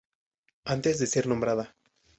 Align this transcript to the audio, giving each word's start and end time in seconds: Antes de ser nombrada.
Antes 0.65 0.97
de 0.97 1.05
ser 1.05 1.27
nombrada. 1.27 1.75